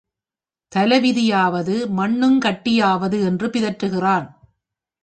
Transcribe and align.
தலைவிதியாவது, 0.75 1.75
மண்ணுங்கட்டியாவது 1.97 3.23
என்று 3.23 3.47
பிதற்றுகிறான். 3.47 4.27